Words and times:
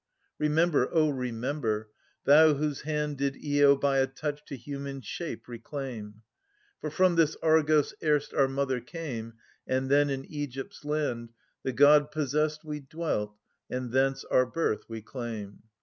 —Remember, 0.49 0.89
O 0.91 1.09
remember, 1.11 1.91
thou 2.25 2.55
whose 2.55 2.81
hand 2.81 3.19
Did 3.19 3.37
lo 3.39 3.75
by 3.75 3.99
a 3.99 4.07
touch 4.07 4.43
to 4.45 4.57
human 4.57 5.01
shape 5.01 5.47
reclaim. 5.47 6.23
"iFor 6.83 6.89
fromthis 6.91 7.35
Argos 7.43 7.93
erst 8.01 8.31
ourjnother 8.33 8.83
came.. 8.83 9.33
The 9.67 9.81
g 9.83 10.47
dd 10.47 12.11
possestt 12.11 12.63
wi 12.63 12.83
dwelt, 12.89 13.35
aai4 13.71 13.91
thoHoe 13.91 14.23
our 14.31 14.47
birth 14.47 14.85
we 14.89 15.03
claim. 15.03 15.59